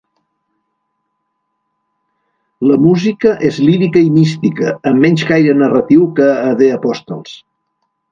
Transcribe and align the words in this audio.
La 2.69 2.77
música 2.85 3.33
és 3.49 3.59
lírica 3.63 4.03
i 4.05 4.09
mística, 4.15 4.73
amb 4.93 5.05
menys 5.05 5.27
caire 5.33 5.53
narratiu 5.61 6.09
que 6.21 6.31
a 6.47 6.57
"The 6.63 6.71
Apostles". 6.79 7.37